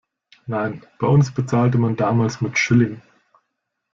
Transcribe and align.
Nein, 0.47 0.81
bei 0.97 1.05
uns 1.05 1.31
bezahlte 1.31 1.77
man 1.77 1.95
damals 1.95 2.41
mit 2.41 2.57
Schilling. 2.57 3.03